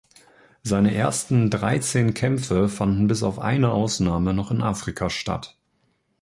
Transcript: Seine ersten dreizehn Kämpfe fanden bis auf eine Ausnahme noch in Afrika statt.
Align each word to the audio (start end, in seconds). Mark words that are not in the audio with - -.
Seine 0.63 0.95
ersten 0.95 1.51
dreizehn 1.51 2.15
Kämpfe 2.15 2.69
fanden 2.69 3.05
bis 3.05 3.21
auf 3.21 3.37
eine 3.37 3.69
Ausnahme 3.71 4.33
noch 4.33 4.49
in 4.49 4.63
Afrika 4.63 5.11
statt. 5.11 5.59